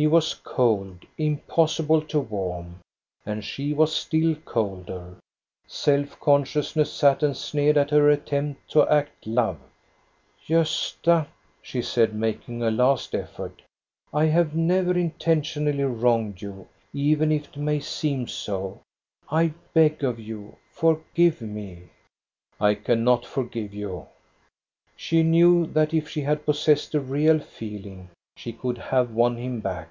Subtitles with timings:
[0.00, 2.78] He was cold, impossible to warm,
[3.26, 5.16] and she was still colder.
[5.66, 9.58] Self consciousness sat and sneered at her attempt to act love."
[10.48, 11.26] Gosta,"
[11.60, 13.60] she said, making a last effort,"
[14.14, 18.78] I have never intentionally wronged you, even if it may seem so.
[19.28, 21.88] I beg of you, forgive me!"
[22.60, 24.06] I cannot forgive you."
[24.94, 29.58] She knew that if she had possessed a real feeling she could have won him
[29.58, 29.88] back.